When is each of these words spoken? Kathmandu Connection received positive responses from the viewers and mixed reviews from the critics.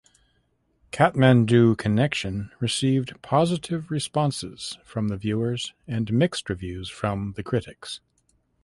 Kathmandu 0.91 1.77
Connection 1.77 2.51
received 2.59 3.13
positive 3.21 3.91
responses 3.91 4.79
from 4.83 5.09
the 5.09 5.15
viewers 5.15 5.73
and 5.87 6.11
mixed 6.11 6.49
reviews 6.49 6.89
from 6.89 7.33
the 7.33 7.43
critics. 7.43 7.99